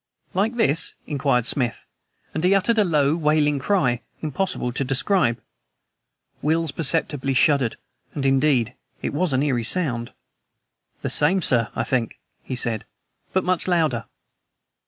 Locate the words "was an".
9.13-9.43